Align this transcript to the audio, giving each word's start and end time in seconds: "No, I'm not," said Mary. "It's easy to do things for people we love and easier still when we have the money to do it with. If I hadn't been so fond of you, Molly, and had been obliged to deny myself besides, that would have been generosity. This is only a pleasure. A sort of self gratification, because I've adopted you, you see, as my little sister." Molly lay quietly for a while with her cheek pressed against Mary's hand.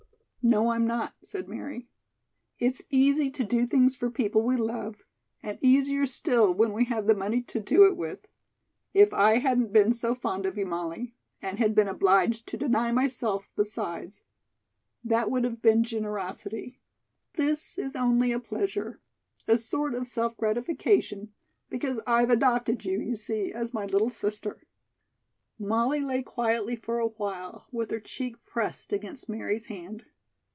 "No, 0.43 0.71
I'm 0.71 0.87
not," 0.87 1.13
said 1.21 1.47
Mary. 1.47 1.87
"It's 2.57 2.81
easy 2.89 3.29
to 3.29 3.43
do 3.43 3.67
things 3.67 3.95
for 3.95 4.09
people 4.09 4.41
we 4.41 4.57
love 4.57 5.03
and 5.43 5.59
easier 5.61 6.07
still 6.07 6.51
when 6.51 6.73
we 6.73 6.85
have 6.85 7.05
the 7.05 7.13
money 7.13 7.43
to 7.43 7.59
do 7.59 7.85
it 7.85 7.95
with. 7.95 8.25
If 8.91 9.13
I 9.13 9.37
hadn't 9.37 9.71
been 9.71 9.91
so 9.93 10.15
fond 10.15 10.47
of 10.47 10.57
you, 10.57 10.65
Molly, 10.65 11.13
and 11.43 11.59
had 11.59 11.75
been 11.75 11.87
obliged 11.87 12.47
to 12.47 12.57
deny 12.57 12.91
myself 12.91 13.51
besides, 13.55 14.23
that 15.03 15.29
would 15.29 15.43
have 15.43 15.61
been 15.61 15.83
generosity. 15.83 16.79
This 17.35 17.77
is 17.77 17.95
only 17.95 18.31
a 18.31 18.39
pleasure. 18.39 18.99
A 19.47 19.59
sort 19.59 19.93
of 19.93 20.07
self 20.07 20.35
gratification, 20.37 21.31
because 21.69 22.01
I've 22.07 22.31
adopted 22.31 22.83
you, 22.83 22.99
you 22.99 23.15
see, 23.15 23.53
as 23.53 23.75
my 23.75 23.85
little 23.85 24.09
sister." 24.09 24.63
Molly 25.59 26.01
lay 26.01 26.23
quietly 26.23 26.75
for 26.77 26.97
a 26.97 27.09
while 27.09 27.67
with 27.71 27.91
her 27.91 27.99
cheek 27.99 28.43
pressed 28.43 28.91
against 28.91 29.29
Mary's 29.29 29.65
hand. 29.65 30.03